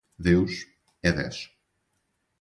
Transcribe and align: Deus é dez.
Deus 0.17 0.65
é 1.03 1.11
dez. 1.11 1.51